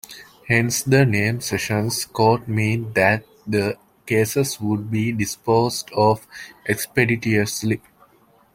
Hence 0.47 0.81
the 0.81 1.05
name 1.05 1.41
'Sessions 1.41 2.05
Court' 2.05 2.47
meant 2.47 2.95
that 2.95 3.23
the 3.45 3.77
cases 4.07 4.59
would 4.59 4.89
be 4.89 5.11
disposed 5.11 5.91
off 5.93 6.25
expeditiously. 6.67 7.83